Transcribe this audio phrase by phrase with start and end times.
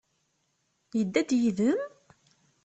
[0.97, 1.79] Yedda-d yid-m?